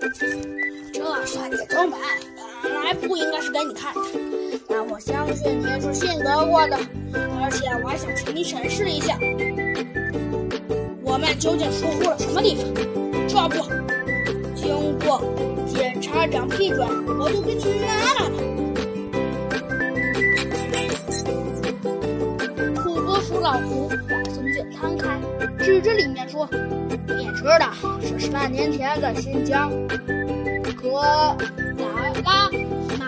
[0.00, 1.98] 这算你聪明，
[2.62, 4.00] 本来不应该是给你看的。
[4.66, 6.78] 但我相信你是信得过的，
[7.12, 9.18] 而且我还想请你审视一下，
[11.02, 12.64] 我们究竟疏忽了什么地方。
[13.28, 13.62] 这不，
[14.54, 15.22] 经过
[15.66, 16.88] 检察长批准，
[17.18, 18.30] 我就给你拿来了。
[22.76, 25.20] 土拨鼠老胡把松卷摊开，
[25.62, 26.48] 指着里面说
[27.40, 27.70] ：“知道，
[28.02, 29.70] 这是半年前在新疆
[30.76, 31.00] 格
[31.78, 31.86] 达
[32.22, 32.50] 拉
[32.98, 33.06] 马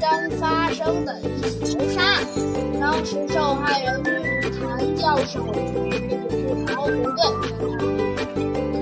[0.00, 2.24] 丹发生的一起谋杀案。
[2.80, 4.02] 当时受害人
[4.58, 7.20] 谭教授是考古队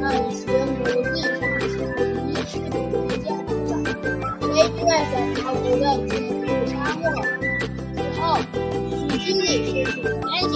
[0.00, 1.34] 探寻墓地上
[1.66, 1.74] 出
[2.28, 3.74] 遗失的一件宝藏，
[4.40, 7.04] 谁知在考古队进入沙漠
[7.96, 8.38] 之后，
[9.10, 10.54] 距经历失去了联系，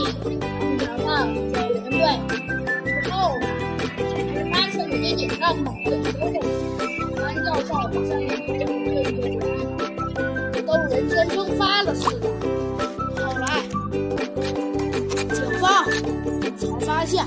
[5.21, 6.33] 也让某个学生
[7.15, 12.27] 谭教授好像也比较对对都人间蒸发了似的。
[13.17, 13.45] 后来，
[15.35, 15.85] 警方
[16.57, 17.23] 才发现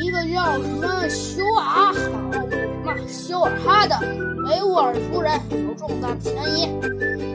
[0.00, 3.98] 一个叫什么修尔好什么休尔哈的
[4.46, 6.68] 维吾尔族人有重大嫌疑，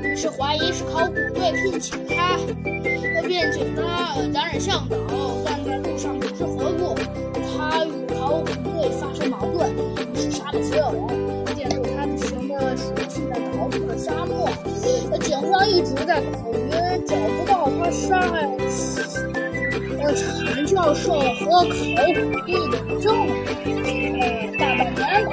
[0.08, 2.38] 于是怀疑是考古队聘请他，
[3.28, 4.96] 并请他担任向导，
[5.46, 6.72] 但在路上不知何
[10.54, 11.46] 于是杀了所有人。
[11.56, 14.50] 见住他的行的熟悉的逃出了沙漠。
[15.20, 16.72] 警方一直在考虑，
[17.06, 18.48] 找不到他杀害
[20.00, 21.70] 呃陈教授和考古
[22.46, 23.28] 队的证
[23.84, 24.24] 据，呃
[24.58, 25.30] 大半年了，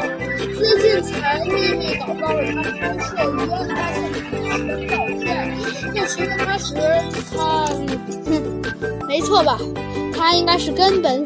[0.59, 3.97] 最近才秘密找到了他拍摄于案发现
[4.51, 5.25] 场的照片。
[5.95, 6.75] 这其实他时
[7.35, 7.67] 他，
[8.27, 8.29] 哼，
[9.07, 9.59] 没错吧？
[10.15, 11.25] 他应该是根本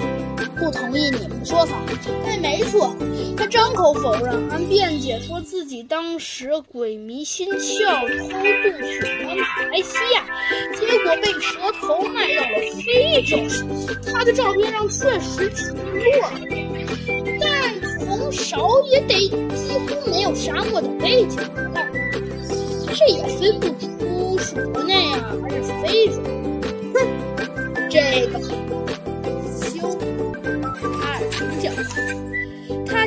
[0.59, 1.77] 不同意你们的说法。
[2.25, 2.95] 对，没错，
[3.41, 8.43] 他张口否认，还辩解说自己当时鬼迷心窍，偷渡
[8.87, 10.27] 去了马来西亚，
[10.79, 12.51] 结果被蛇头卖到了
[12.85, 13.39] 非洲。
[14.13, 16.05] 他的照片上确实挺弱
[16.39, 16.45] 的，
[17.41, 21.87] 但从少也得几乎没有沙漠的背景了，
[22.95, 24.55] 这也分不出属
[24.87, 26.21] 内啊还是非洲。
[26.93, 28.39] 哼，这个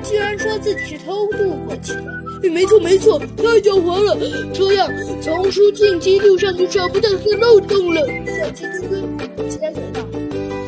[0.04, 4.18] 居然说自己是偷渡过去的，没错没错，太狡猾了！
[4.54, 4.90] 这样
[5.22, 8.02] 从书进记录上就找不到这漏洞了。
[8.28, 10.02] 小鸡墩墩接嘴道：“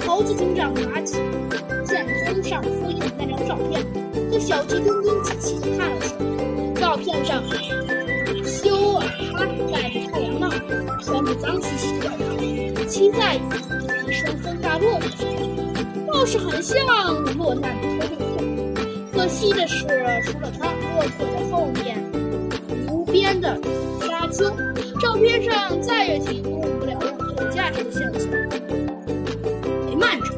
[0.07, 1.17] 猴子警长拿起
[1.85, 3.85] 卷宗上复印的那张照片，
[4.31, 6.15] 和小鸡墩墩仔细地看了下。
[6.79, 7.43] 照片上，
[8.45, 10.49] 修尔哈戴着太阳帽，
[11.03, 15.27] 穿着脏兮兮的外套，骑在一身风大骆驼上，
[16.07, 16.77] 倒是很像
[17.37, 18.54] 落难的偷渡客。
[19.15, 19.85] 可惜的是，
[20.25, 21.97] 除了他，骆驼的后面
[22.91, 23.57] 无边的
[24.01, 24.43] 沙丘，
[24.99, 28.29] 照片上再也提供不了任何有价值的线索。
[29.87, 30.35] 哎，慢着，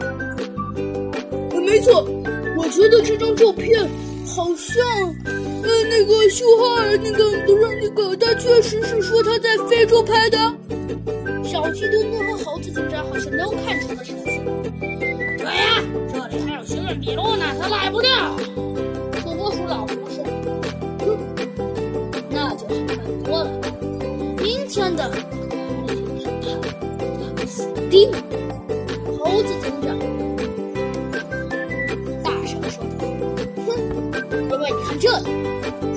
[1.60, 2.08] 没错，
[2.56, 3.84] 我觉得这张照片
[4.28, 4.86] 好像，
[5.64, 10.38] 呃，那个秀哈尔，那个不是那个，他确实是说他在非洲拍的。
[11.44, 14.22] 小鸡墩墩和猴子警长好像都看出了什么。
[15.40, 15.82] 对呀，
[16.14, 18.12] 这里还有行人笔录呢，他赖不掉。
[23.24, 23.50] 多了。
[24.38, 25.16] 明天的考
[25.88, 25.88] 古
[26.20, 26.46] 审判，
[27.36, 28.18] 他死定了。”
[29.20, 29.98] 猴子警长
[32.24, 33.06] 大声说道
[33.66, 33.70] ：“哼，
[34.52, 35.26] 因为你看这里，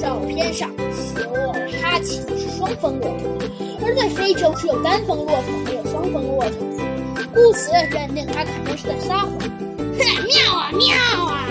[0.00, 1.20] 照片上修
[1.52, 3.22] 尔哈骑的是双峰骆驼，
[3.84, 6.58] 而在非洲只有单峰骆驼，没有双峰骆驼，
[7.34, 9.30] 故此认定他肯定是在撒谎。
[9.98, 10.96] ”哼，妙啊妙
[11.26, 11.46] 啊！